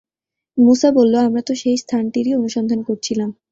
[0.57, 3.29] মূসা বলল, আমরা তো সেই স্থানটিরই অনুসন্ধান করছিলাম।